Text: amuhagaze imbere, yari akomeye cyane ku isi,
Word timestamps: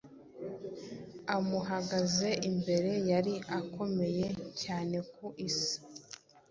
amuhagaze 1.35 2.29
imbere, 2.49 2.91
yari 3.11 3.33
akomeye 3.59 4.27
cyane 4.61 4.97
ku 5.13 5.25
isi, 5.47 5.77